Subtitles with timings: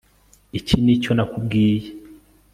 [0.59, 1.87] iki nicyo nakubwiye